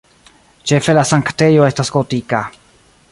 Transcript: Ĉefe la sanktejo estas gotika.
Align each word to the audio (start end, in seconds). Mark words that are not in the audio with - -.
Ĉefe 0.71 0.95
la 0.99 1.03
sanktejo 1.09 1.67
estas 1.69 1.95
gotika. 1.99 2.45